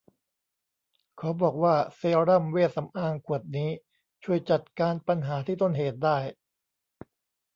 [1.19, 3.69] ขอบอกว่าเซรั่มเวชสำอางขวดนี้
[4.23, 6.17] ช่วยจัดการปัญหาที่ต้นเหตุได้